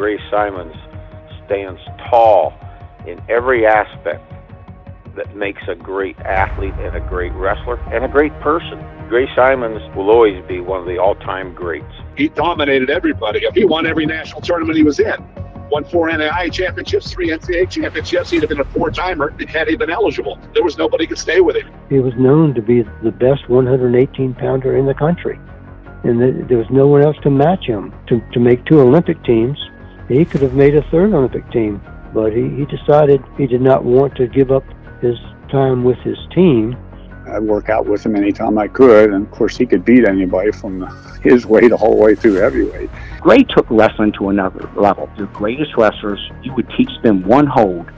[0.00, 0.74] Gray Simons
[1.44, 2.54] stands tall
[3.06, 4.32] in every aspect
[5.14, 8.82] that makes a great athlete and a great wrestler and a great person.
[9.10, 11.92] Gray Simons will always be one of the all-time greats.
[12.16, 13.46] He dominated everybody.
[13.52, 15.22] He won every national tournament he was in.
[15.70, 18.30] Won four NAIA championships, three NCAA championships.
[18.30, 20.38] He'd have been a four-timer had he been eligible.
[20.54, 21.70] There was nobody could stay with him.
[21.90, 25.38] He was known to be the best 118-pounder in the country,
[26.04, 27.92] and there was no one else to match him.
[28.06, 29.58] To, to make two Olympic teams,
[30.18, 31.80] he could have made a third Olympic team,
[32.12, 34.64] but he, he decided he did not want to give up
[35.00, 35.16] his
[35.50, 36.76] time with his team.
[37.28, 40.50] I'd work out with him anytime I could, and of course he could beat anybody
[40.50, 40.82] from
[41.22, 42.90] his weight all the whole way through heavyweight.
[43.20, 45.08] Gray took wrestling to another level.
[45.16, 47.90] The greatest wrestlers, you would teach them one hold,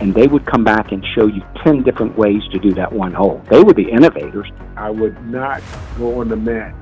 [0.00, 3.12] and they would come back and show you 10 different ways to do that one
[3.12, 3.46] hold.
[3.46, 4.50] They were the innovators.
[4.76, 5.62] I would not
[5.96, 6.74] go on the mat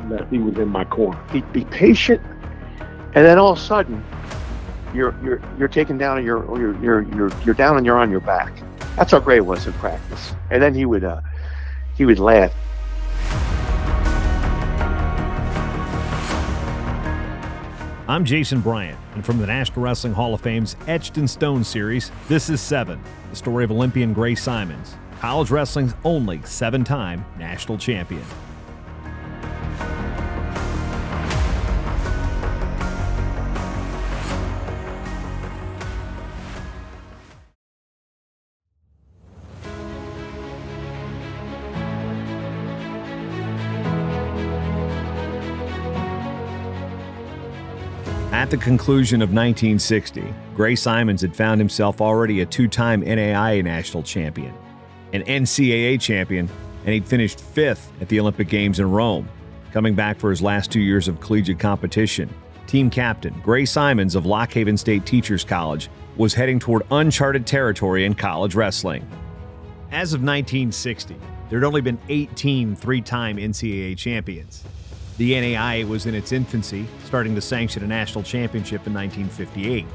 [0.00, 1.18] unless he was in my corner.
[1.32, 2.20] He'd be patient,
[3.14, 4.04] and then all of a sudden,
[4.92, 8.10] you're you're you're taken down and you're you're you're you're, you're down and you're on
[8.10, 8.52] your back.
[8.96, 10.34] That's how Gray was in practice.
[10.50, 11.20] And then he would uh,
[11.96, 12.52] he would laugh.
[18.06, 22.12] I'm Jason Bryant, and from the National Wrestling Hall of Fame's Etched in Stone series,
[22.28, 27.78] this is Seven, the story of Olympian Gray Simons, college wrestling's only seven time national
[27.78, 28.24] champion.
[48.44, 50.22] At the conclusion of 1960,
[50.54, 54.52] Gray Simons had found himself already a two time NAIA national champion,
[55.14, 56.50] an NCAA champion,
[56.84, 59.30] and he'd finished fifth at the Olympic Games in Rome.
[59.72, 62.28] Coming back for his last two years of collegiate competition,
[62.66, 65.88] team captain Gray Simons of Lock Haven State Teachers College
[66.18, 69.04] was heading toward uncharted territory in college wrestling.
[69.90, 71.16] As of 1960,
[71.48, 74.64] there had only been 18 three time NCAA champions.
[75.16, 79.86] The NAIA was in its infancy, starting to sanction a national championship in 1958.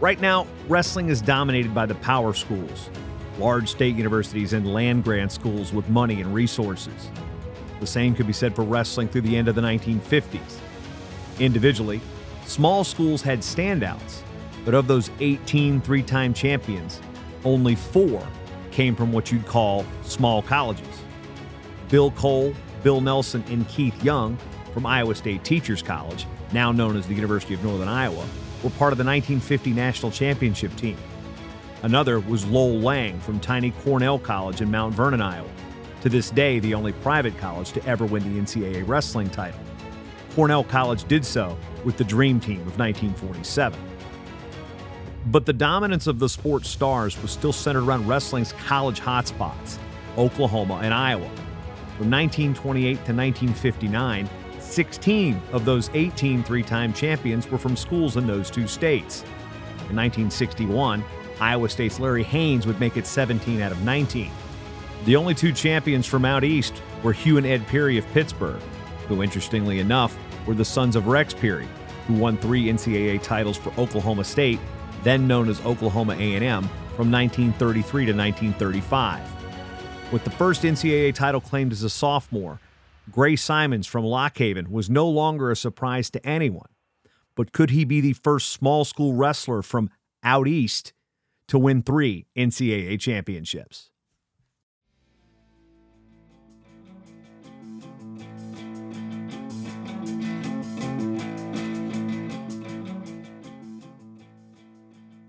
[0.00, 2.88] Right now, wrestling is dominated by the power schools,
[3.38, 7.10] large state universities and land grant schools with money and resources.
[7.80, 10.58] The same could be said for wrestling through the end of the 1950s.
[11.38, 12.00] Individually,
[12.46, 14.22] small schools had standouts,
[14.64, 17.02] but of those 18 three time champions,
[17.44, 18.26] only four
[18.70, 21.02] came from what you'd call small colleges.
[21.90, 24.38] Bill Cole, Bill Nelson and Keith Young
[24.72, 28.24] from Iowa State Teachers College, now known as the University of Northern Iowa,
[28.62, 30.98] were part of the 1950 national championship team.
[31.82, 35.48] Another was Lowell Lange from tiny Cornell College in Mount Vernon, Iowa,
[36.02, 39.60] to this day the only private college to ever win the NCAA wrestling title.
[40.34, 43.78] Cornell College did so with the Dream Team of 1947.
[45.26, 49.78] But the dominance of the sports stars was still centered around wrestling's college hotspots,
[50.18, 51.30] Oklahoma and Iowa.
[51.96, 54.28] From 1928 to 1959,
[54.58, 59.22] 16 of those 18 three time champions were from schools in those two states.
[59.88, 61.04] In 1961,
[61.40, 64.32] Iowa State's Larry Hayes would make it 17 out of 19.
[65.04, 68.60] The only two champions from out east were Hugh and Ed Peery of Pittsburgh,
[69.06, 70.16] who, interestingly enough,
[70.46, 71.68] were the sons of Rex Peery,
[72.08, 74.58] who won three NCAA titles for Oklahoma State,
[75.04, 76.62] then known as Oklahoma A&M,
[76.96, 79.43] from 1933 to 1935.
[80.14, 82.60] With the first NCAA title claimed as a sophomore,
[83.10, 86.68] Gray Simons from Lock Haven was no longer a surprise to anyone.
[87.34, 89.90] But could he be the first small school wrestler from
[90.22, 90.92] out east
[91.48, 93.90] to win three NCAA championships?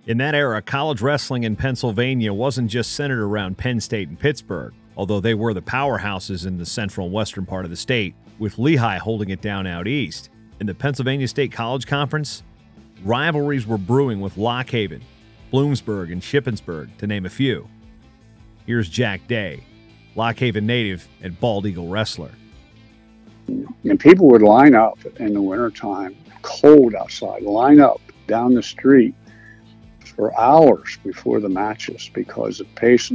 [0.07, 4.71] In that era, college wrestling in Pennsylvania wasn't just centered around Penn State and Pittsburgh,
[4.95, 8.59] although they were the powerhouses in the central and western part of the state, with
[8.59, 10.29] Lehigh holding it down out east.
[10.59, 12.43] In the Pennsylvania State College Conference,
[13.03, 15.01] rivalries were brewing with Lock Haven,
[15.51, 17.67] Bloomsburg, and Shippensburg, to name a few.
[18.67, 19.63] Here's Jack Day,
[20.13, 22.31] Lock Haven native and bald eagle wrestler.
[23.47, 29.15] And people would line up in the wintertime, cold outside, line up down the street
[30.15, 33.11] for hours before the matches because the pace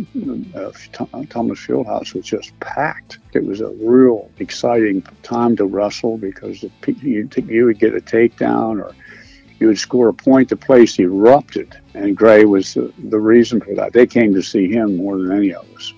[0.55, 3.19] of Thomas Fieldhouse was just packed.
[3.32, 8.82] It was a real exciting time to wrestle because you, you would get a takedown
[8.82, 8.94] or
[9.58, 10.49] you would score a point.
[10.49, 13.93] The place erupted, and Gray was the, the reason for that.
[13.93, 15.93] They came to see him more than any of us.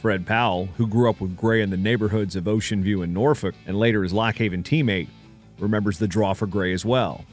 [0.00, 3.54] Fred Powell, who grew up with Gray in the neighborhoods of Ocean View and Norfolk,
[3.66, 5.06] and later his Lock Haven teammate,
[5.60, 7.24] remembers the draw for Gray as well.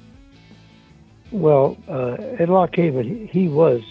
[1.31, 3.81] Well, uh, at Lock Haven, he, was.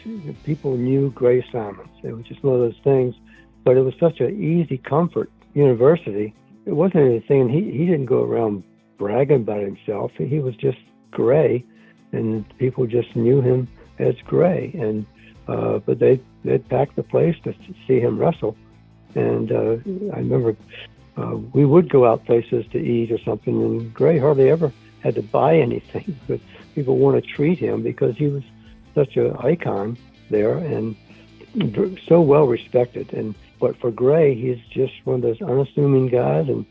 [0.44, 1.88] People knew Gray Simons.
[2.02, 3.14] It was just one of those things.
[3.64, 6.34] But it was such an easy comfort university.
[6.66, 7.48] It wasn't anything.
[7.48, 8.64] He he didn't go around
[8.98, 10.12] bragging about himself.
[10.16, 10.78] He was just
[11.10, 11.64] Gray,
[12.12, 13.68] and people just knew him
[13.98, 14.72] as Gray.
[14.74, 15.06] And
[15.48, 17.54] uh, but they they'd pack the place to
[17.86, 18.56] see him wrestle.
[19.14, 19.76] And uh,
[20.14, 20.56] I remember
[21.16, 25.14] uh, we would go out places to eat or something, and Gray hardly ever had
[25.14, 26.18] to buy anything.
[26.28, 26.40] But
[26.74, 28.42] people want to treat him because he was
[28.94, 29.96] such an icon
[30.30, 30.96] there and
[32.06, 33.12] so well respected.
[33.12, 36.64] And but for Gray, he's just one of those unassuming guys, and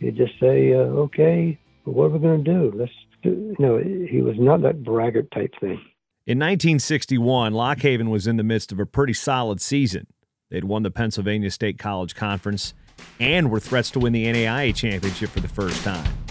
[0.00, 2.76] you just say, uh, "Okay, what are we going to do?
[2.76, 2.92] Let's."
[3.22, 5.80] Do, you know, he was not that braggart type thing.
[6.26, 10.06] In 1961, Lock Haven was in the midst of a pretty solid season.
[10.50, 12.74] They'd won the Pennsylvania State College Conference
[13.18, 16.25] and were threats to win the NAIA championship for the first time.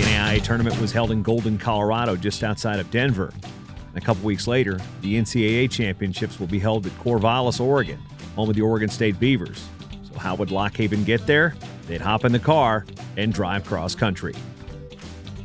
[0.00, 3.30] The NAIA tournament was held in Golden, Colorado, just outside of Denver.
[3.42, 7.98] And a couple weeks later, the NCAA championships will be held at Corvallis, Oregon,
[8.34, 9.62] home of the Oregon State Beavers.
[10.10, 11.54] So, how would Lock Haven get there?
[11.86, 12.86] They'd hop in the car
[13.18, 14.34] and drive cross country.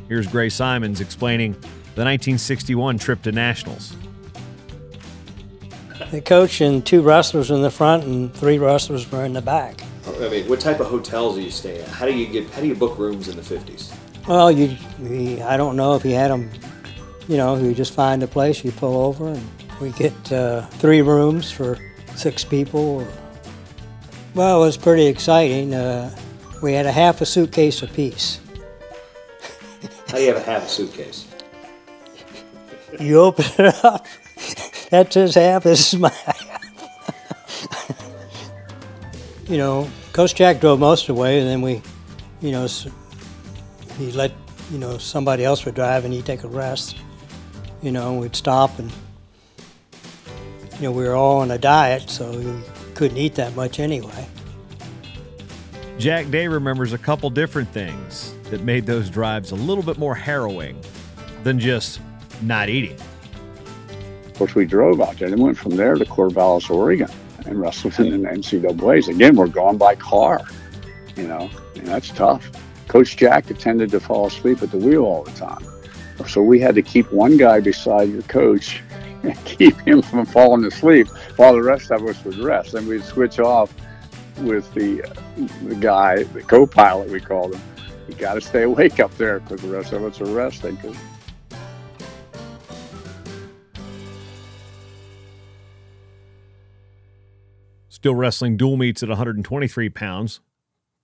[0.08, 3.94] Here's Gray Simons explaining the 1961 trip to Nationals.
[6.10, 9.82] The coach and two wrestlers in the front and three wrestlers were in the back.
[10.06, 11.88] I mean, what type of hotels do you stay at?
[11.88, 12.48] How do you get?
[12.52, 13.94] How do you book rooms in the 50s?
[14.26, 16.50] Well, you, we, I don't know if you had them.
[17.28, 19.48] You know, you just find a place, you pull over, and
[19.80, 21.78] we get uh, three rooms for
[22.16, 23.06] six people.
[24.34, 25.74] Well, it was pretty exciting.
[25.74, 26.14] Uh,
[26.60, 28.40] we had a half a suitcase apiece.
[30.08, 31.26] How do you have a half a suitcase?
[32.98, 34.06] You open it up.
[34.90, 35.62] That's his half.
[35.62, 36.62] This is my half.
[39.48, 41.82] you know, Coach Jack drove most of the way, and then we,
[42.40, 42.66] you know,
[43.96, 44.32] he let
[44.70, 46.96] you know somebody else would drive, and he'd take a rest.
[47.82, 48.90] You know, we'd stop, and
[50.74, 52.54] you know we were all on a diet, so we
[52.94, 54.26] couldn't eat that much anyway.
[55.98, 60.14] Jack Day remembers a couple different things that made those drives a little bit more
[60.14, 60.78] harrowing
[61.42, 62.00] than just
[62.42, 62.96] not eating.
[64.26, 67.08] Of course, we drove out there and went from there to Corvallis, Oregon,
[67.46, 69.08] and wrestled in the NCAA's.
[69.08, 70.42] Again, we're going by car,
[71.16, 72.50] you know, and that's tough.
[72.88, 75.64] Coach Jack tended to fall asleep at the wheel all the time.
[76.26, 78.82] So we had to keep one guy beside your coach
[79.22, 82.74] and keep him from falling asleep while the rest of us would rest.
[82.74, 83.74] And we'd switch off
[84.38, 85.02] with the,
[85.62, 87.62] the guy, the co-pilot, we called him.
[88.08, 90.78] You got to stay awake up there because the rest of us are resting.
[97.88, 100.40] Still wrestling dual meets at 123 pounds.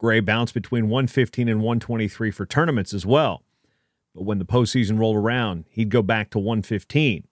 [0.03, 3.45] Gray bounced between 115 and 123 for tournaments as well.
[4.17, 7.23] But when the postseason rolled around, he'd go back to 115.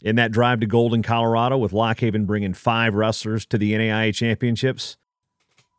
[0.00, 4.14] In that drive to Golden, Colorado, with Lock Haven bringing five wrestlers to the NAIA
[4.14, 4.96] championships,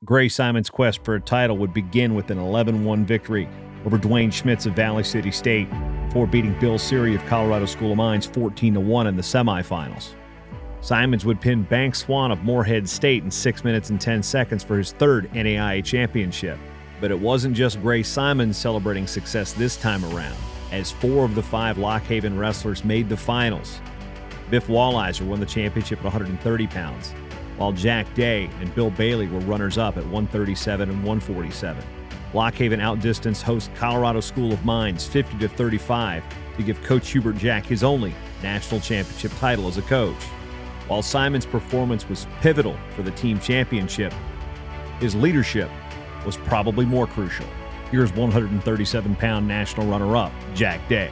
[0.03, 3.47] Gray Simon's quest for a title would begin with an 11 1 victory
[3.85, 5.69] over Dwayne Schmitz of Valley City State
[6.07, 10.15] before beating Bill Siri of Colorado School of Mines 14 1 in the semifinals.
[10.83, 14.77] Simons would pin Bank Swan of Moorhead State in 6 minutes and 10 seconds for
[14.77, 16.59] his third NAIA championship.
[16.99, 20.35] But it wasn't just Gray Simons celebrating success this time around,
[20.73, 23.79] as four of the five Lock Haven wrestlers made the finals.
[24.49, 27.11] Biff Walliser won the championship at 130 pounds,
[27.55, 31.81] while Jack Day and Bill Bailey were runners up at 137 and 147.
[32.33, 36.25] Lock Haven outdistanced host Colorado School of Mines 50 to 35
[36.57, 40.17] to give Coach Hubert Jack his only national championship title as a coach.
[40.93, 44.13] While Simon's performance was pivotal for the team championship,
[44.99, 45.67] his leadership
[46.23, 47.47] was probably more crucial.
[47.89, 51.09] Here's 137 pound national runner up, Jack Day.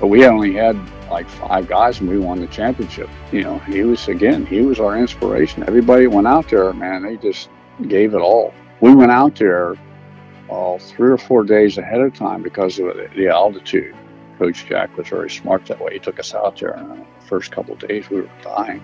[0.00, 0.76] But we only had
[1.12, 3.08] like five guys and we won the championship.
[3.30, 5.62] You know, he was, again, he was our inspiration.
[5.62, 7.50] Everybody went out there, man, they just
[7.86, 8.52] gave it all.
[8.80, 9.76] We went out there
[10.48, 13.94] all three or four days ahead of time because of the altitude.
[14.40, 15.92] Coach Jack was very smart that way.
[15.92, 18.82] He took us out there, and the first couple of days we were dying.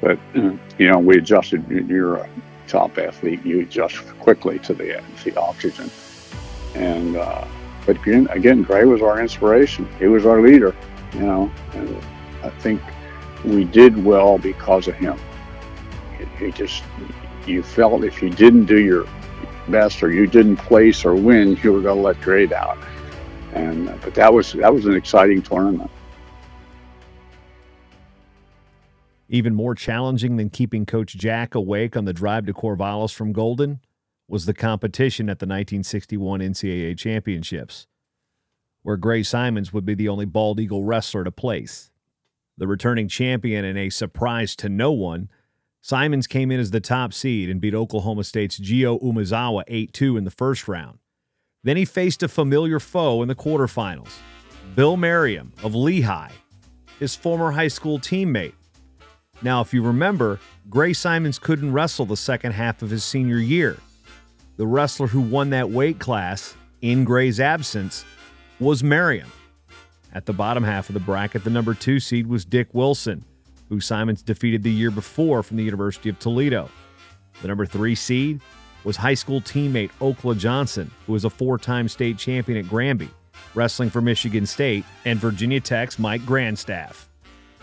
[0.00, 1.66] But you know, we adjusted.
[1.68, 2.28] You're a
[2.66, 3.44] top athlete.
[3.44, 5.90] You adjust quickly to the the oxygen.
[6.74, 7.44] And uh,
[7.86, 9.88] but again, again, Gray was our inspiration.
[9.98, 10.74] He was our leader.
[11.14, 11.96] You know, and
[12.42, 12.80] I think
[13.44, 15.18] we did well because of him.
[16.38, 16.82] He just
[17.46, 19.06] you felt if you didn't do your
[19.68, 22.82] best or you didn't place or win, you were going to let Gray down.
[23.52, 25.90] And but that was that was an exciting tournament.
[29.34, 33.80] Even more challenging than keeping Coach Jack awake on the drive to Corvallis from Golden
[34.28, 37.88] was the competition at the 1961 NCAA championships.
[38.84, 41.90] where Gray Simons would be the only bald eagle wrestler to place.
[42.56, 45.28] The returning champion and a surprise to no one,
[45.82, 50.16] Simons came in as the top seed and beat Oklahoma State's Gio Umezawa 8 2
[50.16, 51.00] in the first round.
[51.64, 54.12] Then he faced a familiar foe in the quarterfinals,
[54.76, 56.30] Bill Merriam of Lehigh,
[57.00, 58.54] his former high school teammate.
[59.42, 63.76] Now, if you remember, Gray Simons couldn't wrestle the second half of his senior year.
[64.56, 68.04] The wrestler who won that weight class in Gray's absence
[68.60, 69.30] was Merriam.
[70.12, 73.24] At the bottom half of the bracket, the number two seed was Dick Wilson
[73.68, 76.70] who Simons defeated the year before from the University of Toledo.
[77.42, 78.40] The number three seed
[78.84, 83.10] was high school teammate Okla Johnson, who was a four time state champion at Granby,
[83.54, 87.06] wrestling for Michigan State, and Virginia Tech's Mike Grandstaff,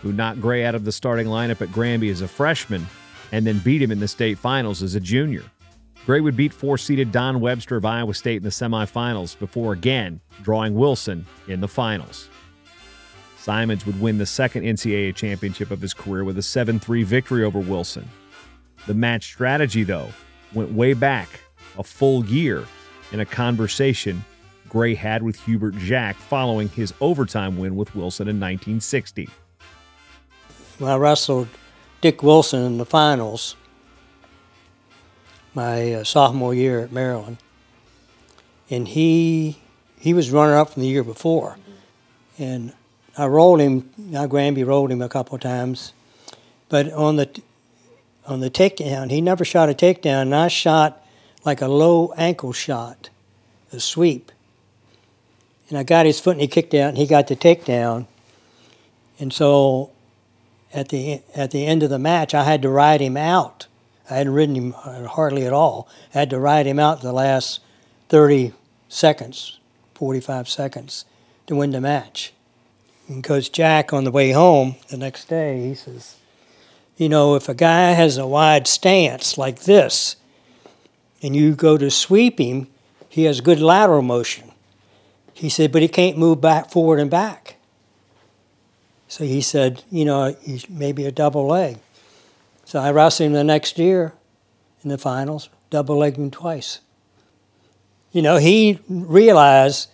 [0.02, 2.86] who knocked Gray out of the starting lineup at Granby as a freshman
[3.30, 5.44] and then beat him in the state finals as a junior.
[6.04, 10.20] Gray would beat four seeded Don Webster of Iowa State in the semifinals before again
[10.42, 12.28] drawing Wilson in the finals.
[13.38, 17.44] Simons would win the second NCAA championship of his career with a 7 3 victory
[17.44, 18.08] over Wilson.
[18.86, 20.08] The match strategy, though,
[20.52, 21.28] went way back
[21.78, 22.64] a full year
[23.12, 24.24] in a conversation
[24.68, 29.28] Gray had with Hubert Jack following his overtime win with Wilson in 1960.
[30.82, 31.46] When I wrestled
[32.00, 33.54] Dick Wilson in the finals
[35.54, 37.36] my uh, sophomore year at Maryland,
[38.68, 39.58] and he
[40.00, 41.56] he was runner up from the year before,
[42.36, 42.72] and
[43.16, 43.90] I rolled him.
[43.96, 45.92] Now Granby rolled him a couple of times,
[46.68, 47.30] but on the
[48.26, 50.22] on the takedown, he never shot a takedown.
[50.22, 51.06] And I shot
[51.44, 53.08] like a low ankle shot,
[53.72, 54.32] a sweep.
[55.68, 58.08] And I got his foot and he kicked out and he got the takedown.
[59.20, 59.92] And so
[60.72, 63.66] at the at the end of the match, I had to ride him out.
[64.10, 65.88] I hadn't ridden him uh, hardly at all.
[66.14, 67.60] I had to ride him out the last
[68.08, 68.52] 30
[68.88, 69.58] seconds,
[69.94, 71.04] 45 seconds
[71.46, 72.32] to win the match.
[73.08, 76.16] And Coach Jack, on the way home the next day, he says,
[76.96, 80.16] You know, if a guy has a wide stance like this,
[81.22, 82.66] and you go to sweep him,
[83.08, 84.50] he has good lateral motion.
[85.34, 87.56] He said, but he can't move back, forward, and back.
[89.12, 91.76] So he said, you know, he's maybe a double leg.
[92.64, 94.14] So I wrestled him the next year
[94.82, 96.80] in the finals, double legged him twice.
[98.10, 99.90] You know, he realized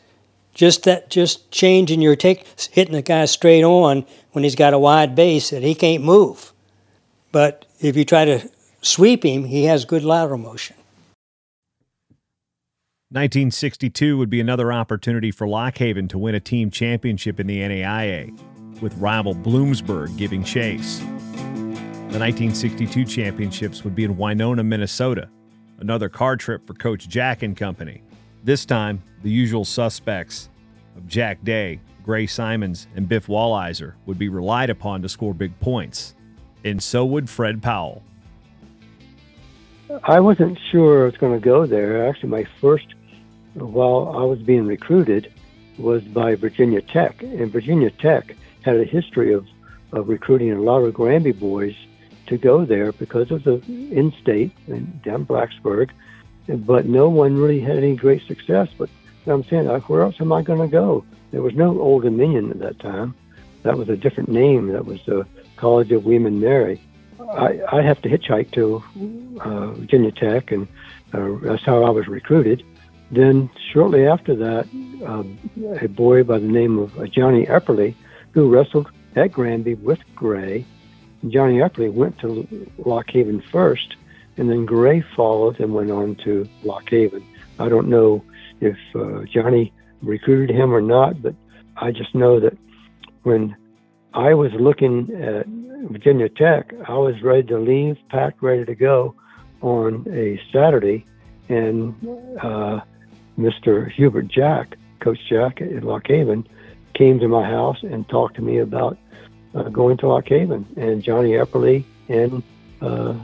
[0.55, 4.79] just that, just changing your take, hitting the guy straight on when he's got a
[4.79, 6.53] wide base that he can't move.
[7.33, 8.49] But if you try to
[8.83, 10.77] sweep him, he has good lateral motion.
[13.11, 17.59] 1962 would be another opportunity for Lock Haven to win a team championship in the
[17.59, 18.39] NAIA,
[18.81, 20.99] with rival Bloomsburg giving chase.
[20.99, 25.29] The 1962 championships would be in Winona, Minnesota,
[25.79, 28.03] another car trip for Coach Jack and company.
[28.45, 30.49] This time, the usual suspects
[30.97, 35.59] of Jack Day, Gray Simons, and Biff Walliser would be relied upon to score big
[35.61, 36.15] points.
[36.65, 38.03] And so would Fred Powell.
[40.05, 42.09] I wasn't sure I was going to go there.
[42.09, 42.87] Actually, my first,
[43.55, 45.33] while I was being recruited,
[45.79, 47.23] was by Virginia Tech.
[47.23, 49.47] And Virginia Tech had a history of,
[49.93, 51.75] of recruiting a lot of Granby boys
[52.27, 55.91] to go there because of the in state and down Blacksburg
[56.49, 58.69] but no one really had any great success.
[58.77, 58.89] But
[59.27, 61.05] I'm saying, where else am I going to go?
[61.31, 63.15] There was no Old Dominion at that time.
[63.63, 64.69] That was a different name.
[64.69, 66.81] That was the College of Women Mary.
[67.21, 68.83] I, I have to hitchhike to
[69.41, 70.67] uh, Virginia Tech, and
[71.13, 72.65] uh, that's how I was recruited.
[73.11, 74.67] Then shortly after that,
[75.07, 75.25] uh,
[75.85, 77.95] a boy by the name of uh, Johnny Epperly,
[78.33, 80.65] who wrestled at Granby with Gray.
[81.29, 82.47] Johnny Epperly went to
[82.79, 83.97] Lock Haven first,
[84.37, 87.25] and then Gray followed and went on to Lock Haven.
[87.59, 88.23] I don't know
[88.61, 91.35] if uh, Johnny recruited him or not, but
[91.77, 92.57] I just know that
[93.23, 93.57] when
[94.15, 95.47] I was looking at
[95.91, 99.15] Virginia Tech, I was ready to leave, packed, ready to go
[99.61, 101.05] on a Saturday,
[101.49, 101.95] and
[102.41, 102.81] uh,
[103.39, 103.91] Mr.
[103.91, 106.47] Hubert Jack, Coach Jack at Lock Haven,
[106.99, 108.99] came to my house and talked to me about
[109.55, 110.67] uh, going to Lock Haven.
[110.77, 112.43] And Johnny Epperly and
[112.83, 113.15] uh,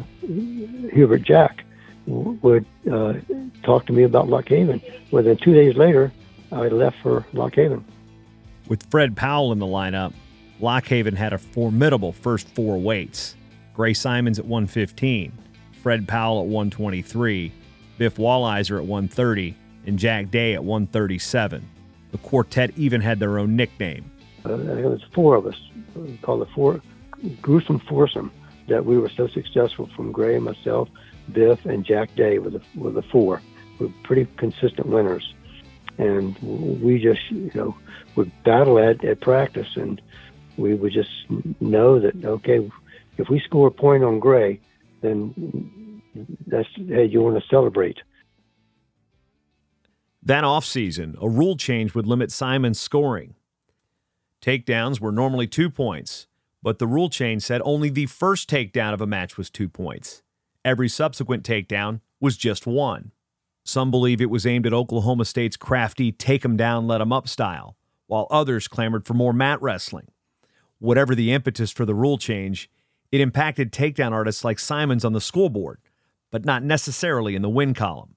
[0.93, 1.65] Hubert Jack
[2.07, 3.15] would uh,
[3.65, 4.81] talk to me about Lock Haven.
[5.11, 6.13] Within two days later,
[6.53, 7.85] I left for Lock Haven.
[8.69, 10.13] With Fred Powell in the lineup,
[10.61, 13.35] Lock Haven had a formidable first four weights.
[13.75, 15.33] Gray Simons at 115,
[15.83, 17.53] Fred Powell at 123,
[17.99, 21.69] Biff Walliser at 130, and Jack Day at 137.
[22.15, 24.09] The quartet even had their own nickname.
[24.47, 25.61] Uh, it was four of us,
[26.23, 26.81] called the four
[27.43, 28.31] gruesome foursome
[28.69, 30.89] that we were so successful from Gray, myself,
[31.33, 33.43] Biff, and Jack Day were the, were the four.
[33.81, 35.35] We were pretty consistent winners.
[35.99, 36.39] and
[36.81, 37.77] we just you know
[38.15, 40.01] would battle at at practice, and
[40.57, 41.11] we would just
[41.61, 42.71] know that okay,
[43.19, 44.61] if we score a point on Gray,
[45.01, 46.01] then
[46.47, 47.99] that's hey, you want to celebrate.
[50.27, 53.35] That offseason, a rule change would limit Simon's scoring.
[54.41, 56.29] Takedowns were normally two points,
[56.63, 60.23] but the rule change said only the first takedown of a match was two points.
[60.65, 63.13] Every subsequent takedown was just one.
[63.65, 67.29] Some believe it was aimed at Oklahoma State's crafty take 'em down, let 'em up
[67.29, 67.77] style,
[68.07, 70.09] while others clamored for more mat wrestling.
[70.79, 72.71] Whatever the impetus for the rule change,
[73.13, 75.81] it impacted takedown artists like Simons on the scoreboard,
[76.31, 78.17] but not necessarily in the win column.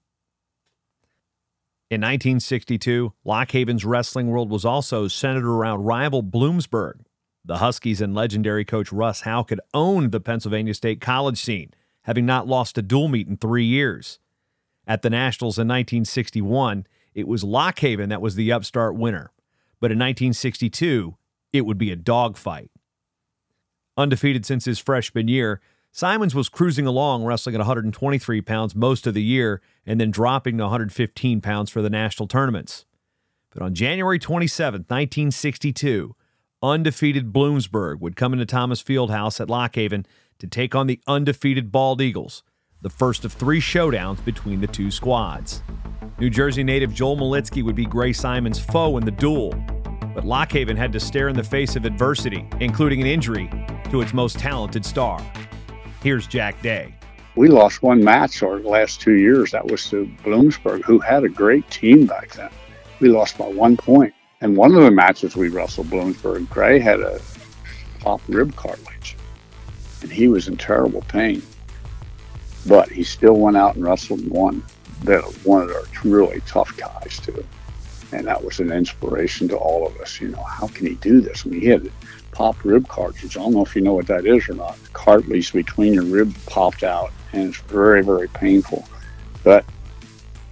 [1.90, 7.06] In 1962, Lock Haven's wrestling world was also centered around rival Bloomsburg.
[7.46, 12.26] The Huskies and legendary coach Russ Houk had owned the Pennsylvania State college scene, having
[12.26, 14.20] not lost a dual meet in three years.
[14.86, 19.32] At the Nationals in 1961, it was Lock Haven that was the upstart winner.
[19.80, 21.16] But in 1962,
[21.54, 22.70] it would be a dogfight.
[23.96, 29.14] Undefeated since his freshman year, Simons was cruising along, wrestling at 123 pounds most of
[29.14, 32.86] the year, and then dropping to 115 pounds for the national tournaments.
[33.52, 36.16] But on January 27, 1962,
[36.62, 40.06] undefeated Bloomsburg would come into Thomas Fieldhouse at Lock Haven
[40.40, 42.44] to take on the undefeated Bald Eagles,
[42.82, 45.64] the first of three showdowns between the two squads.
[46.20, 49.52] New Jersey native Joel Malitsky would be Gray Simon's foe in the duel,
[50.14, 53.50] but Lock Haven had to stare in the face of adversity, including an injury
[53.90, 55.20] to its most talented star.
[56.08, 56.96] Here's Jack Day.
[57.36, 59.52] We lost one match our last two years.
[59.52, 62.50] That was to Bloomsburg, who had a great team back then.
[63.02, 64.14] We lost by one point.
[64.40, 67.20] And one of the matches we wrestled Bloomsburg, Gray had a
[68.00, 69.18] top rib cartilage,
[70.02, 71.42] and he was in terrible pain.
[72.66, 74.64] But he still went out and wrestled and won.
[75.04, 77.46] That one of our really tough guys too,
[78.14, 80.22] and that was an inspiration to all of us.
[80.22, 81.46] You know, how can he do this?
[81.46, 81.92] I mean, he had
[82.38, 83.36] popped rib cartilage.
[83.36, 84.78] I don't know if you know what that is or not.
[84.94, 88.88] Cartilage between your rib popped out, and it's very, very painful.
[89.44, 89.66] But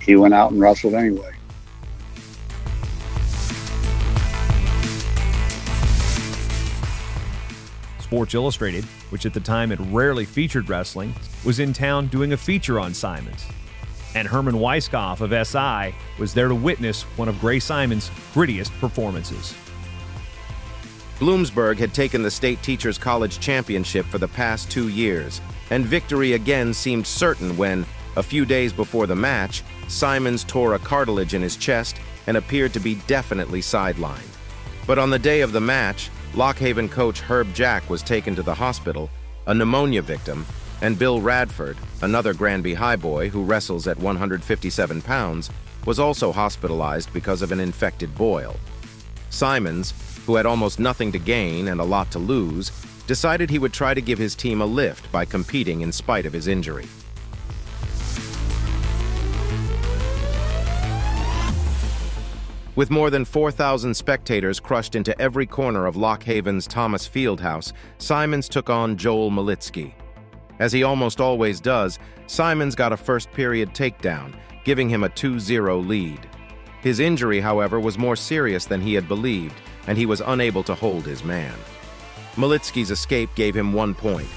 [0.01, 1.31] he went out and wrestled anyway.
[7.99, 11.13] Sports Illustrated, which at the time had rarely featured wrestling,
[11.45, 13.45] was in town doing a feature on Simons.
[14.15, 19.53] And Herman Weiskopf of SI was there to witness one of Gray Simon's grittiest performances.
[21.19, 26.33] Bloomsburg had taken the State Teachers College Championship for the past two years, and victory
[26.33, 27.85] again seemed certain when,
[28.17, 31.97] a few days before the match, Simons tore a cartilage in his chest
[32.27, 34.27] and appeared to be definitely sidelined.
[34.85, 38.43] But on the day of the match, Lock Haven coach Herb Jack was taken to
[38.43, 39.09] the hospital,
[39.47, 40.45] a pneumonia victim,
[40.81, 45.49] and Bill Radford, another Granby High boy who wrestles at 157 pounds,
[45.85, 48.57] was also hospitalized because of an infected boil.
[49.29, 49.93] Simons,
[50.25, 52.71] who had almost nothing to gain and a lot to lose,
[53.07, 56.33] decided he would try to give his team a lift by competing in spite of
[56.33, 56.85] his injury.
[62.75, 68.49] With more than 4,000 spectators crushed into every corner of Lock Haven's Thomas Fieldhouse, Simons
[68.49, 69.93] took on Joel Malitsky.
[70.59, 74.33] As he almost always does, Simons got a first period takedown,
[74.65, 76.19] giving him a 2-0 lead.
[76.81, 79.55] His injury, however, was more serious than he had believed,
[79.87, 81.55] and he was unable to hold his man.
[82.35, 84.27] Malitsky's escape gave him one point.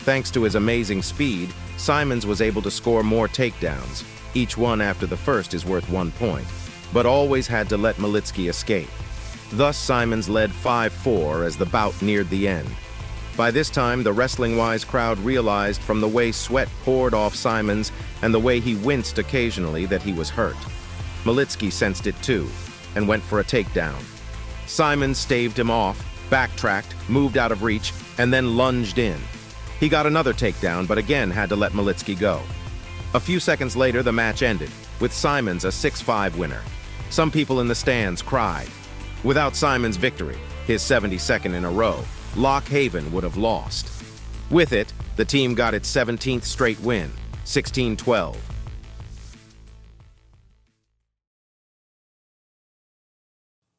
[0.00, 4.04] Thanks to his amazing speed, Simons was able to score more takedowns.
[4.34, 6.46] Each one after the first is worth one point
[6.92, 8.90] but always had to let Malitsky escape.
[9.52, 12.68] Thus, Simons led 5-4 as the bout neared the end.
[13.36, 18.32] By this time, the wrestling-wise crowd realized from the way sweat poured off Simons and
[18.32, 20.56] the way he winced occasionally that he was hurt.
[21.24, 22.48] Malitsky sensed it too,
[22.94, 24.00] and went for a takedown.
[24.72, 29.20] Simons staved him off, backtracked, moved out of reach, and then lunged in.
[29.78, 32.40] He got another takedown, but again had to let Malitsky go.
[33.12, 36.62] A few seconds later, the match ended, with Simons a 6-5 winner.
[37.10, 38.70] Some people in the stands cried.
[39.24, 42.02] Without Simon's victory, his 72nd in a row,
[42.34, 43.90] Lock Haven would have lost.
[44.48, 47.12] With it, the team got its 17th straight win,
[47.44, 48.38] 16-12.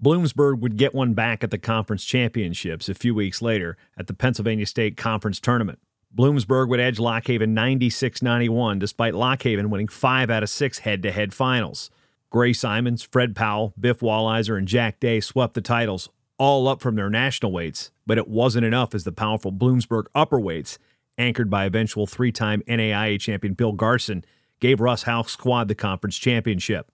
[0.03, 4.13] Bloomsburg would get one back at the conference championships a few weeks later at the
[4.13, 5.79] Pennsylvania State Conference Tournament.
[6.13, 10.79] Bloomsburg would edge Lock Haven 96 91, despite Lock Haven winning five out of six
[10.79, 11.89] head to head finals.
[12.29, 16.95] Gray Simons, Fred Powell, Biff Walliser, and Jack Day swept the titles, all up from
[16.95, 20.77] their national weights, but it wasn't enough as the powerful Bloomsburg upper weights,
[21.17, 24.25] anchored by eventual three time NAIA champion Bill Garson,
[24.59, 26.91] gave Russ Houk's squad the conference championship.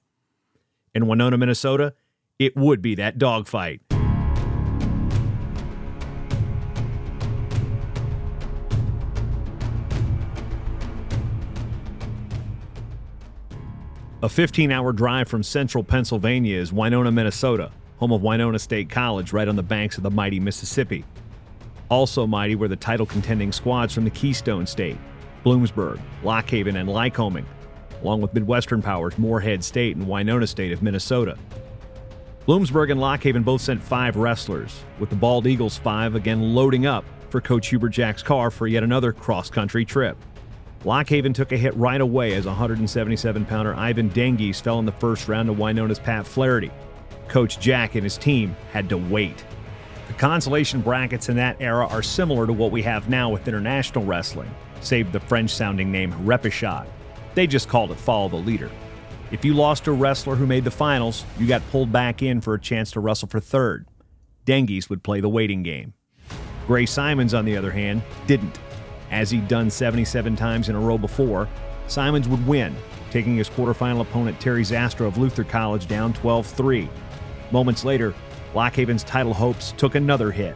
[0.94, 1.96] In Winona, Minnesota,
[2.40, 3.82] it would be that dogfight.
[14.22, 19.32] A 15 hour drive from central Pennsylvania is Winona, Minnesota, home of Winona State College,
[19.32, 21.06] right on the banks of the mighty Mississippi.
[21.90, 24.98] Also mighty were the title contending squads from the Keystone State
[25.46, 27.46] Bloomsburg, Lock Haven, and Lycoming,
[28.02, 31.38] along with Midwestern powers Moorhead State and Winona State of Minnesota.
[32.50, 36.88] Bloomsburg and Lock Haven both sent five wrestlers, with the Bald Eagles five again loading
[36.88, 40.18] up for Coach Hubert Jack's car for yet another cross country trip.
[40.84, 44.94] Lock Haven took a hit right away as 177 pounder Ivan Dengies fell in the
[44.94, 46.72] first round to Winona's Pat Flaherty.
[47.28, 49.46] Coach Jack and his team had to wait.
[50.08, 54.06] The consolation brackets in that era are similar to what we have now with international
[54.06, 54.50] wrestling,
[54.82, 56.88] save the French sounding name repechage.
[57.36, 58.72] They just called it follow the leader.
[59.32, 62.56] If you lost a wrestler who made the finals, you got pulled back in for
[62.56, 63.86] a chance to wrestle for third.
[64.48, 65.94] Dengies would play the waiting game.
[66.66, 68.58] Gray Simons, on the other hand, didn't.
[69.12, 71.48] As he'd done 77 times in a row before,
[71.88, 72.76] Simons would win,
[73.12, 76.90] taking his quarterfinal opponent Terry Zastrow of Luther College down 12 3.
[77.52, 78.16] Moments later,
[78.56, 80.56] Lock Haven's title hopes took another hit.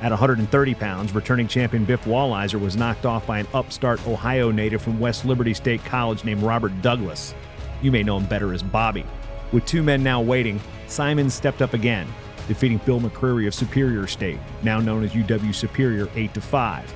[0.00, 4.80] At 130 pounds, returning champion Biff Walliser was knocked off by an upstart Ohio native
[4.80, 7.34] from West Liberty State College named Robert Douglas.
[7.82, 9.04] You may know him better as Bobby.
[9.52, 12.06] With two men now waiting, Simons stepped up again,
[12.48, 16.94] defeating Bill McCreary of Superior State, now known as UW Superior, 8 5.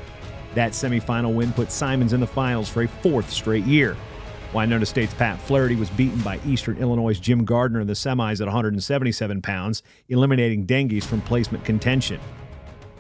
[0.54, 3.96] That semifinal win put Simons in the finals for a fourth straight year.
[4.52, 8.46] Winona State's Pat Flaherty was beaten by Eastern Illinois' Jim Gardner in the semis at
[8.46, 12.20] 177 pounds, eliminating Dengies from placement contention.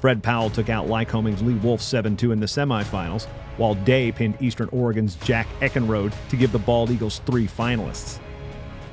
[0.00, 3.26] Fred Powell took out Lycoming's Lee Wolf 7 2 in the semifinals,
[3.58, 8.18] while Day pinned Eastern Oregon's Jack Eckenrode to give the Bald Eagles three finalists.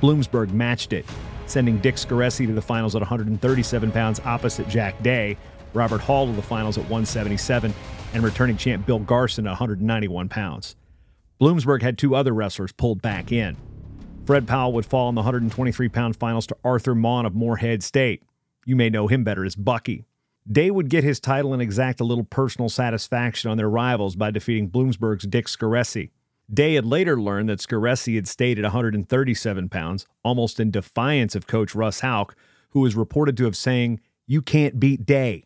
[0.02, 1.06] Bloomsburg matched it,
[1.46, 5.38] sending Dick Scaressi to the finals at 137 pounds opposite Jack Day,
[5.74, 7.74] Robert Hall to the finals at 177,
[8.14, 10.76] and returning champ Bill Garson at 191 pounds.
[11.40, 13.56] Bloomsburg had two other wrestlers pulled back in.
[14.26, 18.24] Fred Powell would fall in the 123 pound finals to Arthur Maughan of Moorhead State.
[18.66, 20.04] You may know him better as Bucky.
[20.50, 24.32] Day would get his title and exact a little personal satisfaction on their rivals by
[24.32, 26.12] defeating Bloomsburg's Dick Scaressi.
[26.52, 31.48] Day had later learned that Scaressi had stayed at 137 pounds, almost in defiance of
[31.48, 32.34] coach Russ Houk,
[32.70, 35.44] who was reported to have saying, You can't beat Day.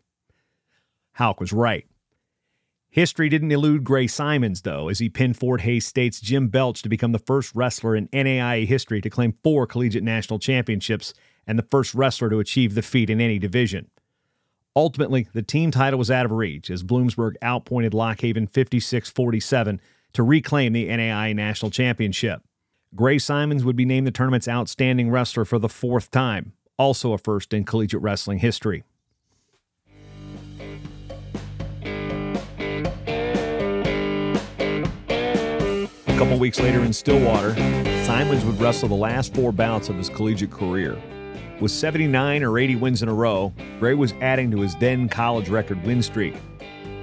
[1.17, 1.87] Houk was right.
[2.91, 6.89] History didn't elude Gray Simons, though, as he pinned Fort Hays State's Jim Belch to
[6.89, 11.13] become the first wrestler in NAIA history to claim four collegiate national championships
[11.47, 13.89] and the first wrestler to achieve the feat in any division.
[14.75, 19.81] Ultimately, the team title was out of reach as Bloomsburg outpointed Lock Haven 56 47
[20.13, 22.41] to reclaim the NAIA national championship.
[22.95, 27.17] Gray Simons would be named the tournament's outstanding wrestler for the fourth time, also a
[27.17, 28.83] first in collegiate wrestling history.
[36.07, 37.55] A couple weeks later in Stillwater,
[38.05, 40.97] Simons would wrestle the last four bouts of his collegiate career.
[41.61, 45.47] With 79 or 80 wins in a row, Gray was adding to his then college
[45.47, 46.35] record win streak.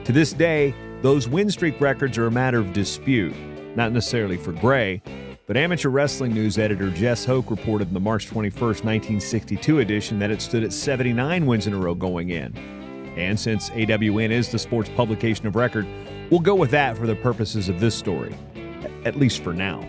[0.05, 3.35] To this day, those win streak records are a matter of dispute,
[3.77, 5.01] not necessarily for Gray,
[5.47, 10.33] but Amateur Wrestling News editor Jess Hoke reported in the March 21, 1962 edition that
[10.33, 12.55] it stood at 79 wins in a row going in.
[13.17, 15.87] And since AWN is the sports publication of record,
[16.31, 18.35] we'll go with that for the purposes of this story
[19.05, 19.85] at least for now.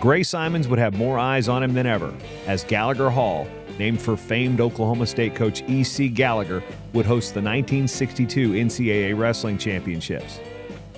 [0.00, 2.14] Gray Simons would have more eyes on him than ever,
[2.46, 3.46] as Gallagher Hall,
[3.78, 6.08] named for famed Oklahoma State coach E.C.
[6.08, 6.62] Gallagher,
[6.92, 10.40] would host the 1962 NCAA Wrestling Championships.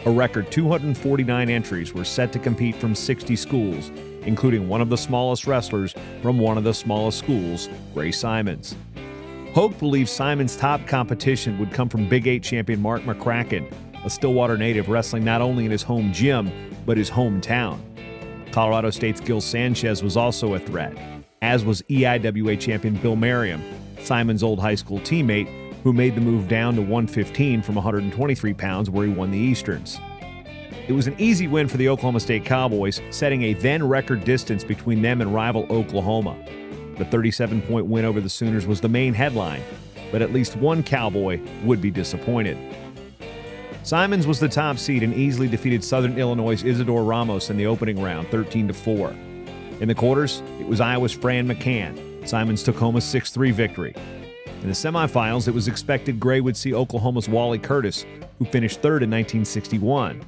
[0.07, 3.91] A record 249 entries were set to compete from 60 schools,
[4.23, 8.77] including one of the smallest wrestlers from one of the smallest schools, Gray Simons.
[9.55, 13.73] Hoke believes Simons' top competition would come from Big Eight champion Mark McCracken,
[14.05, 16.53] a Stillwater native wrestling not only in his home gym,
[16.87, 17.81] but his hometown.
[18.53, 20.97] Colorado State's Gil Sanchez was also a threat,
[21.43, 23.63] as was EIWA champion Bill Merriam,
[24.01, 25.49] Simon's old high school teammate,
[25.83, 29.99] who made the move down to 115 from 123 pounds where he won the Easterns.
[30.89, 34.65] It was an easy win for the Oklahoma State Cowboys, setting a then record distance
[34.65, 36.37] between them and rival Oklahoma.
[36.97, 39.63] The 37 point win over the Sooners was the main headline,
[40.11, 42.57] but at least one Cowboy would be disappointed.
[43.83, 48.03] Simons was the top seed and easily defeated Southern Illinois' Isidore Ramos in the opening
[48.03, 49.15] round, 13 4.
[49.81, 52.27] In the quarters, it was Iowa's Fran McCann.
[52.29, 53.95] Simons took home a 6 3 victory.
[54.61, 58.05] In the semifinals, it was expected Gray would see Oklahoma's Wally Curtis,
[58.39, 60.21] who finished third in 1961.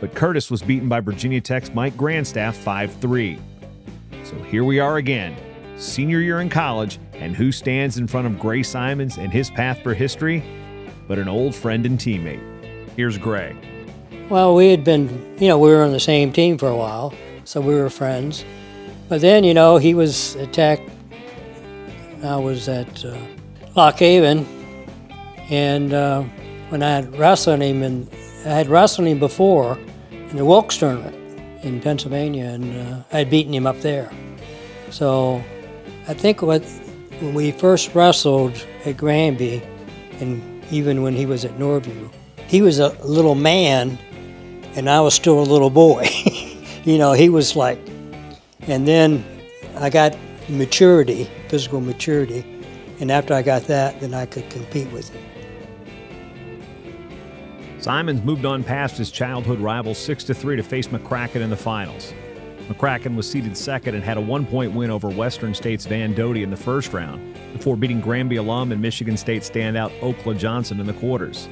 [0.00, 3.38] But Curtis was beaten by Virginia Tech's Mike Grandstaff 5 3.
[4.22, 5.36] So here we are again,
[5.76, 9.82] senior year in college, and who stands in front of Gray Simons and his path
[9.82, 10.44] for history?
[11.08, 12.40] But an old friend and teammate.
[12.94, 13.56] Here's Gray.
[14.28, 17.12] Well, we had been, you know, we were on the same team for a while,
[17.44, 18.44] so we were friends.
[19.14, 20.90] But then, you know, he was attacked.
[22.24, 23.16] I was at uh,
[23.76, 24.44] Lock Haven,
[25.50, 26.22] and uh,
[26.70, 28.10] when I had wrestled him, and
[28.44, 29.78] I had wrestled him before
[30.10, 31.14] in the Wilkes tournament
[31.62, 34.10] in Pennsylvania, and uh, I had beaten him up there.
[34.90, 35.40] So
[36.08, 36.64] I think what,
[37.20, 39.62] when we first wrestled at Granby,
[40.18, 42.12] and even when he was at Norview,
[42.48, 43.96] he was a little man,
[44.74, 46.08] and I was still a little boy.
[46.84, 47.78] you know, he was like,
[48.66, 49.24] and then
[49.76, 50.16] I got
[50.48, 52.44] maturity, physical maturity,
[53.00, 55.22] and after I got that, then I could compete with him.
[57.78, 61.56] Simons moved on past his childhood rival 6 to 3 to face McCracken in the
[61.56, 62.14] finals.
[62.68, 66.42] McCracken was seeded second and had a one point win over Western State's Van Doty
[66.42, 70.86] in the first round before beating Granby alum and Michigan State standout Okla Johnson in
[70.86, 71.46] the quarters.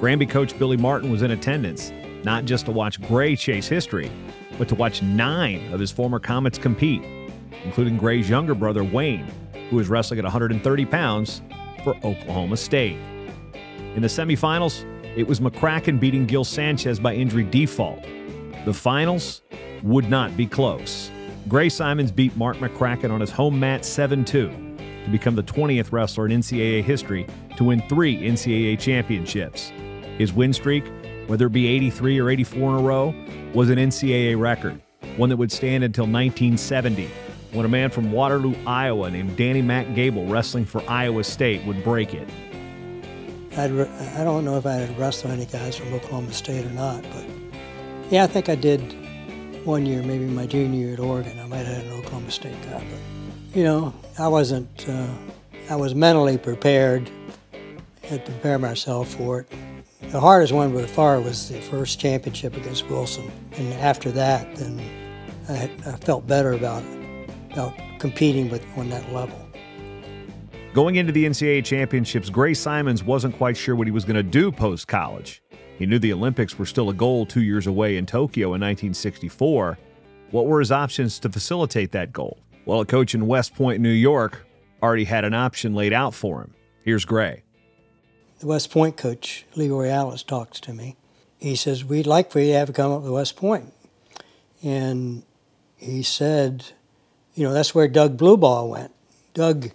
[0.00, 1.92] Granby coach Billy Martin was in attendance,
[2.24, 4.10] not just to watch Gray chase history,
[4.58, 7.02] but to watch nine of his former Comets compete,
[7.64, 9.26] including Gray's younger brother Wayne,
[9.70, 11.42] who was wrestling at 130 pounds
[11.84, 12.98] for Oklahoma State.
[13.94, 14.86] In the semifinals,
[15.16, 18.02] it was McCracken beating Gil Sanchez by injury default.
[18.64, 19.42] The finals
[19.82, 21.10] would not be close.
[21.48, 24.48] Gray Simons beat Mark McCracken on his home mat 7 2
[25.04, 29.72] to become the 20th wrestler in NCAA history to win three NCAA championships.
[30.18, 30.84] His win streak,
[31.26, 33.14] whether it be 83 or 84 in a row,
[33.54, 34.80] was an NCAA record,
[35.16, 37.08] one that would stand until 1970,
[37.52, 41.84] when a man from Waterloo, Iowa named Danny Mac Gable, wrestling for Iowa State, would
[41.84, 42.28] break it.
[43.56, 43.70] I'd,
[44.16, 47.26] I don't know if I had wrestled any guys from Oklahoma State or not, but
[48.10, 48.80] yeah, I think I did
[49.66, 51.38] one year, maybe my junior year at Oregon.
[51.38, 54.88] I might have had an Oklahoma State guy, but you know, I wasn't.
[54.88, 55.06] Uh,
[55.70, 57.10] I was mentally prepared.
[58.02, 59.52] Had prepared myself for it.
[60.10, 64.80] The hardest one by far was the first championship against Wilson, and after that, then
[65.48, 66.82] I, I felt better about
[67.50, 69.38] about competing with on that level.
[70.74, 74.22] Going into the NCAA championships, Gray Simons wasn't quite sure what he was going to
[74.22, 75.42] do post college.
[75.78, 79.78] He knew the Olympics were still a goal two years away in Tokyo in 1964.
[80.30, 82.38] What were his options to facilitate that goal?
[82.64, 84.46] Well, a coach in West Point, New York,
[84.82, 86.54] already had an option laid out for him.
[86.84, 87.42] Here's Gray.
[88.42, 90.96] The West Point coach, Leroy Alitz, talks to me.
[91.38, 93.72] He says, We'd like for you to have to come up to West Point.
[94.64, 95.22] And
[95.76, 96.64] he said,
[97.36, 98.92] You know, that's where Doug Blubaugh went.
[99.32, 99.70] Doug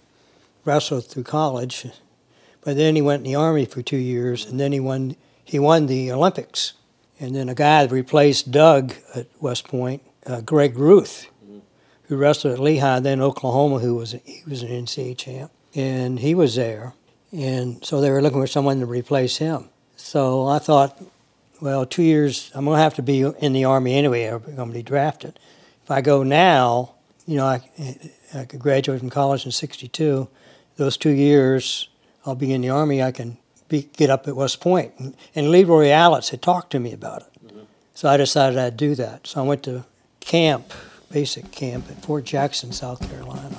[0.66, 1.86] wrestled through college,
[2.60, 5.58] but then he went in the Army for two years, and then he won he
[5.58, 6.74] won the Olympics.
[7.18, 11.30] And then a guy that replaced Doug at West Point, uh, Greg Ruth,
[12.02, 16.34] who wrestled at Lehigh, then Oklahoma, who was he was an NCAA champ, and he
[16.34, 16.92] was there.
[17.32, 19.68] And so they were looking for someone to replace him.
[19.96, 21.02] So I thought,
[21.60, 24.68] well, two years, I'm going to have to be in the Army anyway, I'm going
[24.68, 25.38] to be drafted.
[25.84, 26.94] If I go now,
[27.26, 27.60] you know, I,
[28.34, 30.28] I could graduate from college in 62.
[30.76, 31.88] Those two years,
[32.24, 33.36] I'll be in the Army, I can
[33.68, 34.92] be, get up at West Point.
[34.98, 37.46] And, and Leroy Alitz had talked to me about it.
[37.46, 37.60] Mm-hmm.
[37.94, 39.26] So I decided I'd do that.
[39.26, 39.84] So I went to
[40.20, 40.72] camp,
[41.10, 43.58] basic camp at Fort Jackson, South Carolina.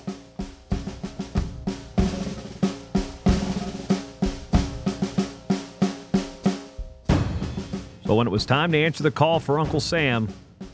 [8.10, 10.28] But when it was time to answer the call for Uncle Sam,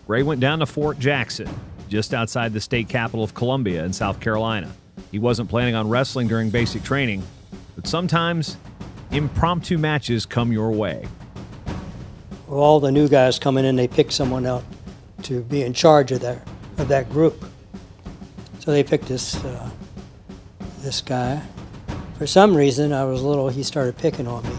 [0.07, 1.49] Gray went down to Fort Jackson,
[1.89, 4.71] just outside the state capital of Columbia in South Carolina.
[5.11, 7.23] He wasn't planning on wrestling during basic training,
[7.75, 8.55] but sometimes
[9.11, 11.09] impromptu matches come your way.
[12.47, 14.63] All the new guys coming in, they pick someone out
[15.23, 16.41] to be in charge of that
[16.77, 17.43] of that group.
[18.59, 19.69] So they picked this uh,
[20.79, 21.41] this guy.
[22.17, 23.49] For some reason, I was little.
[23.49, 24.55] He started picking on me.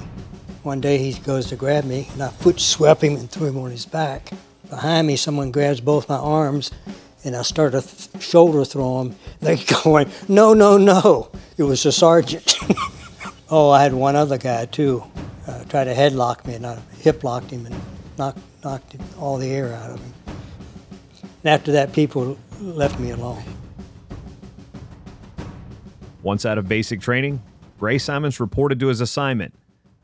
[0.66, 3.58] One day he goes to grab me, and I foot swept him and threw him
[3.58, 4.30] on his back.
[4.68, 6.72] Behind me, someone grabs both my arms,
[7.22, 9.14] and I start to th- shoulder throw him.
[9.38, 11.30] They going, no, no, no.
[11.56, 12.56] It was the sergeant.
[13.48, 15.04] oh, I had one other guy too.
[15.46, 17.80] Uh, tried to headlock me, and I hip locked him and
[18.18, 20.14] knocked knocked all the air out of him.
[21.44, 23.44] And after that, people left me alone.
[26.24, 27.40] Once out of basic training,
[27.78, 29.54] Gray Simons reported to his assignment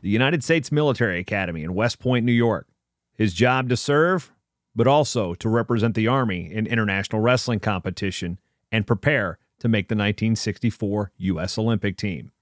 [0.02, 2.66] the United States Military Academy in West Point, New York.
[3.14, 4.32] His job to serve,
[4.74, 8.38] but also to represent the Army in international wrestling competition
[8.72, 11.56] and prepare to make the 1964 U.S.
[11.56, 12.32] Olympic team.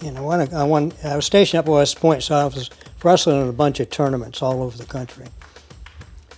[0.00, 2.68] And I, I, I was stationed up at West Point, so I was
[3.04, 5.26] wrestling in a bunch of tournaments all over the country.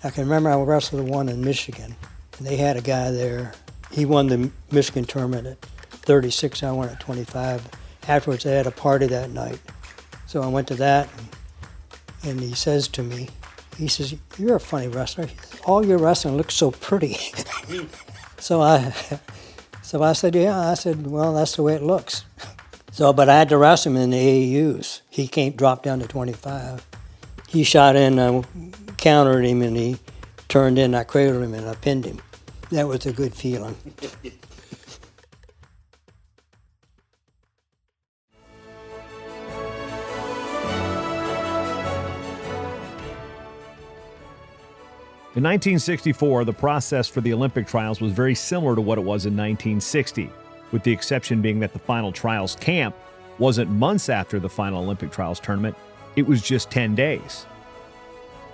[0.03, 1.97] I can remember I wrestled one in Michigan,
[2.37, 3.55] and they had a guy there.
[3.95, 6.65] He won the Michigan tournament at 36.
[6.65, 7.69] I won at 25.
[8.09, 9.61] Afterwards, they had a party that night,
[10.27, 13.29] so I went to that, and, and he says to me,
[13.79, 15.29] he says, "You're a funny wrestler.
[15.65, 17.15] All your wrestling looks so pretty."
[18.39, 18.93] so I,
[19.83, 22.25] so I said, "Yeah." I said, "Well, that's the way it looks."
[22.91, 25.03] So, but I had to wrestle him in the AAUs.
[25.09, 26.85] He can't drop down to 25.
[27.49, 28.43] He shot in, I
[28.97, 29.99] countered him, and he
[30.49, 30.95] turned in.
[30.95, 32.21] I cradled him and I pinned him.
[32.75, 33.77] That was a good feeling.
[45.37, 49.25] In 1964, the process for the Olympic trials was very similar to what it was
[49.25, 50.29] in 1960,
[50.73, 52.97] with the exception being that the final trials camp
[53.39, 55.77] wasn't months after the final Olympic trials tournament,
[56.17, 57.47] it was just 10 days.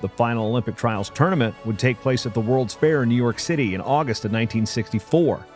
[0.00, 3.38] The final Olympic trials tournament would take place at the World's Fair in New York
[3.38, 5.46] City in August of 1964.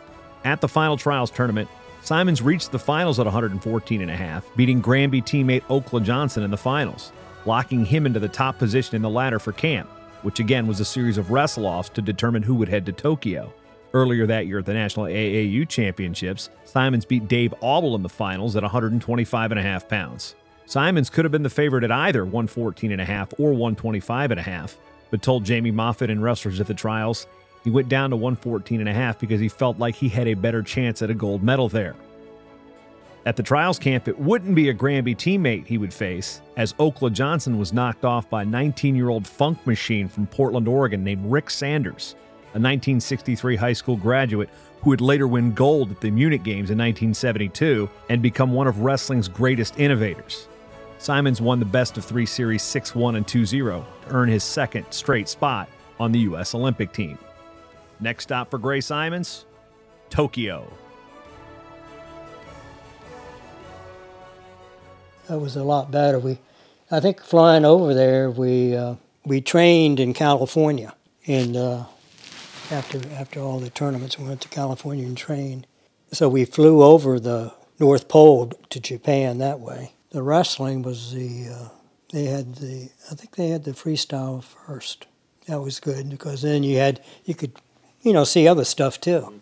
[0.43, 1.69] At the final trials tournament,
[2.01, 6.51] Simons reached the finals at 114 and a half, beating Granby teammate Okla Johnson in
[6.51, 7.11] the finals,
[7.45, 9.89] locking him into the top position in the ladder for camp
[10.25, 13.53] which again was a series of wrestle offs to determine who would head to Tokyo.
[13.93, 18.55] Earlier that year at the National AAU Championships, Simons beat Dave Auble in the finals
[18.55, 20.35] at 125.5 pounds.
[20.65, 24.75] Simons could have been the favorite at either 114.5 or 125.5,
[25.11, 27.27] but told Jamie Moffatt and wrestlers at the trials
[27.65, 31.09] he went down to 114.5 because he felt like he had a better chance at
[31.09, 31.95] a gold medal there.
[33.25, 37.11] At the trials camp, it wouldn't be a Granby teammate he would face, as Okla
[37.11, 41.25] Johnson was knocked off by a 19 year old funk machine from Portland, Oregon named
[41.25, 42.13] Rick Sanders,
[42.53, 44.49] a 1963 high school graduate
[44.81, 48.81] who would later win gold at the Munich Games in 1972 and become one of
[48.81, 50.47] wrestling's greatest innovators.
[50.97, 54.43] Simons won the best of three series 6 1 and 2 0 to earn his
[54.43, 56.55] second straight spot on the U.S.
[56.55, 57.17] Olympic team.
[57.99, 59.45] Next stop for Gray Simons
[60.09, 60.71] Tokyo.
[65.27, 66.19] that was a lot better.
[66.19, 66.39] We,
[66.91, 70.93] I think, flying over there, we uh, we trained in California,
[71.27, 71.85] and uh,
[72.71, 75.67] after after all the tournaments, we went to California and trained.
[76.11, 79.94] So we flew over the North Pole to Japan that way.
[80.15, 81.67] The wrestling was the uh,
[82.13, 85.07] they had the I think they had the freestyle first.
[85.47, 87.51] That was good because then you had you could
[87.99, 89.41] you know see other stuff too.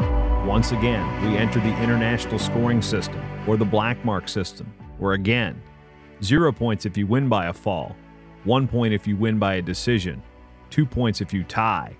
[0.00, 4.66] Once again, we enter the international scoring system, or the black mark system,
[4.98, 5.62] where again,
[6.20, 7.94] zero points if you win by a fall,
[8.42, 10.20] one point if you win by a decision,
[10.70, 11.96] two points if you tie,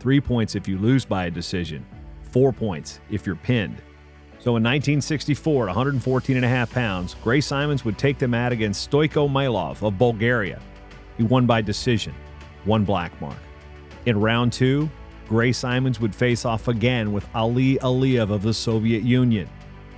[0.00, 1.86] three points if you lose by a decision,
[2.32, 3.80] four points if you're pinned.
[4.44, 8.52] So in 1964, at 114 and a half pounds, Gray Simons would take the mat
[8.52, 10.60] against Stoiko Mailov of Bulgaria.
[11.16, 12.14] He won by decision,
[12.66, 13.38] one black mark.
[14.04, 14.90] In round two,
[15.30, 19.48] Gray Simons would face off again with Ali Aliyev of the Soviet Union,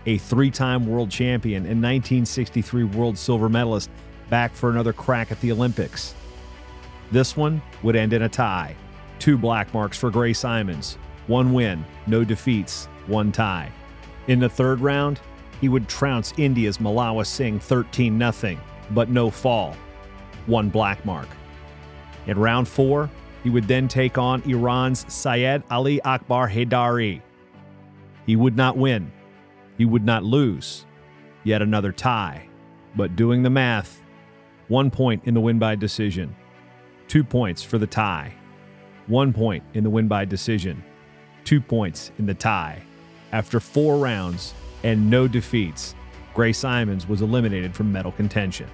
[0.06, 3.90] a three time world champion and 1963 world silver medalist,
[4.30, 6.14] back for another crack at the Olympics.
[7.10, 8.76] This one would end in a tie.
[9.18, 13.72] Two black marks for Gray Simons, one win, no defeats, one tie.
[14.28, 15.20] In the third round,
[15.60, 18.58] he would trounce India's Malawa Singh 13 0,
[18.90, 19.74] but no fall,
[20.46, 21.28] one black mark.
[22.26, 23.08] In round four,
[23.42, 27.22] he would then take on Iran's Syed Ali Akbar Haidari.
[28.26, 29.12] He would not win.
[29.78, 30.84] He would not lose.
[31.44, 32.48] Yet another tie.
[32.96, 34.02] But doing the math,
[34.68, 36.34] one point in the win by decision,
[37.06, 38.32] two points for the tie,
[39.06, 40.82] one point in the win by decision,
[41.44, 42.82] two points in the tie.
[43.36, 45.94] After four rounds and no defeats,
[46.32, 48.66] Gray Simons was eliminated from medal contention.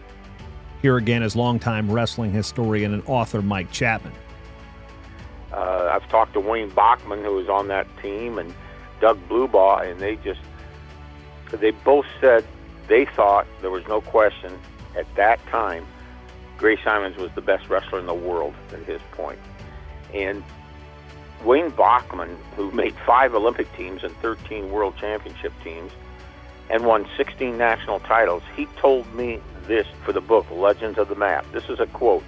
[0.83, 4.13] Here again is longtime wrestling historian and author Mike Chapman.
[5.53, 8.55] Uh, I've talked to Wayne Baughman, who was on that team, and
[9.01, 10.41] Doug Blubaugh, and they just
[11.51, 12.45] they both said
[12.87, 14.57] they thought there was no question
[14.97, 15.85] at that time
[16.57, 19.41] Gray Simons was the best wrestler in the world at his point.
[20.15, 20.45] And
[21.45, 25.93] Wayne Baughman, who made five Olympic teams and 13 World Championship teams
[26.71, 31.15] and won 16 national titles, he told me this for the book Legends of the
[31.15, 31.45] Mat.
[31.53, 32.25] This is a quote.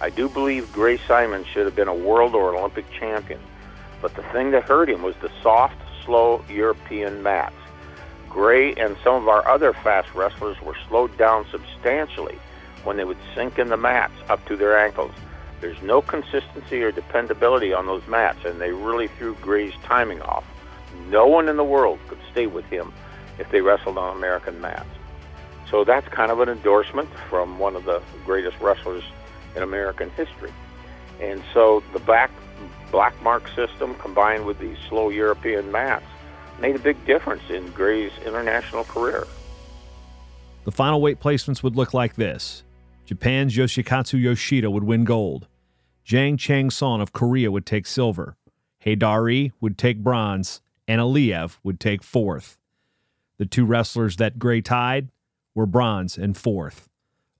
[0.00, 3.40] I do believe Gray Simon should have been a world or Olympic champion,
[4.00, 7.54] but the thing that hurt him was the soft, slow European mats.
[8.28, 12.38] Gray and some of our other fast wrestlers were slowed down substantially
[12.84, 15.12] when they would sink in the mats up to their ankles.
[15.60, 20.44] There's no consistency or dependability on those mats, and they really threw Gray's timing off.
[21.08, 22.92] No one in the world could stay with him
[23.38, 24.88] if they wrestled on American mats.
[25.70, 29.04] So that's kind of an endorsement from one of the greatest wrestlers
[29.54, 30.52] in American history.
[31.20, 32.30] And so the back
[32.90, 36.04] black mark system combined with these slow European mats
[36.60, 39.26] made a big difference in Gray's international career.
[40.64, 42.64] The final weight placements would look like this
[43.06, 45.46] Japan's Yoshikatsu Yoshida would win gold.
[46.10, 48.36] Jang Chang Son of Korea would take silver.
[48.84, 52.58] Haydari would take bronze, and Aliev would take fourth.
[53.38, 55.12] The two wrestlers that Gray tied
[55.54, 56.88] were bronze and fourth.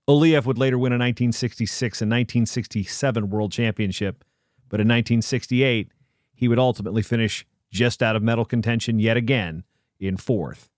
[0.07, 4.23] Aliev would later win a 1966 and 1967 World Championship,
[4.69, 5.89] but in 1968,
[6.33, 9.65] he would ultimately finish just out of medal contention yet again
[9.99, 10.69] in fourth.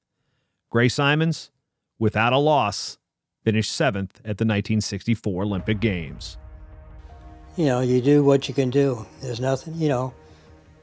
[0.72, 1.52] Gray Simons,
[2.00, 2.98] without a loss,
[3.44, 6.39] finished seventh at the 1964 Olympic Games.
[7.56, 9.06] You know, you do what you can do.
[9.22, 10.14] There's nothing, you know,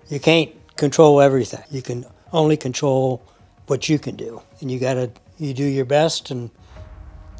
[0.08, 1.64] you can't control everything.
[1.70, 3.22] You can only control
[3.66, 4.40] what you can do.
[4.60, 6.50] And you got to, you do your best and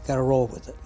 [0.07, 0.76] got to roll with it.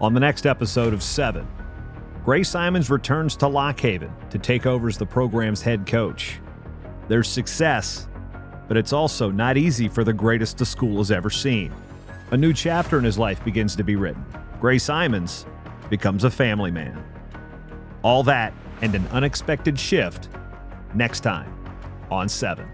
[0.00, 1.44] On the next episode of 7,
[2.24, 6.38] Gray Simons returns to Lock Haven to take over as the program's head coach.
[7.08, 8.06] There's success,
[8.68, 11.74] but it's also not easy for the greatest the school has ever seen.
[12.30, 14.24] A new chapter in his life begins to be written.
[14.60, 15.46] Gray Simons
[15.90, 17.02] becomes a family man.
[18.02, 20.28] All that and an unexpected shift
[20.94, 21.52] next time
[22.08, 22.68] on 7.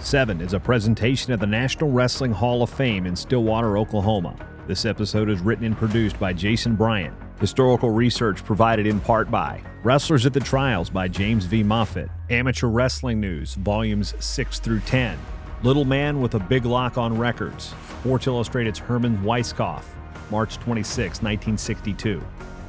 [0.00, 4.34] 7 is a presentation of the National Wrestling Hall of Fame in Stillwater, Oklahoma.
[4.66, 7.14] This episode is written and produced by Jason Bryant.
[7.38, 11.62] Historical research provided in part by Wrestlers at the Trials by James V.
[11.62, 15.18] Moffatt, Amateur Wrestling News, volumes 6 through 10,
[15.62, 19.84] Little Man with a Big Lock on Records, Sports Illustrated's Herman Weiskopf,
[20.30, 22.22] March 26, 1962,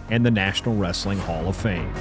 [0.09, 1.93] and the National Wrestling Hall of Fame.